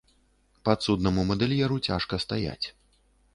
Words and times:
Падсуднаму 0.69 1.25
мадэльеру 1.33 1.77
цяжка 1.89 2.21
стаяць. 2.25 2.67